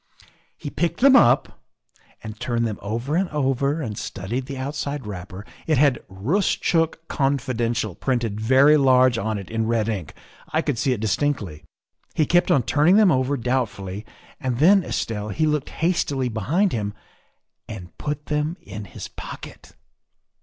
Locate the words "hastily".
15.69-16.29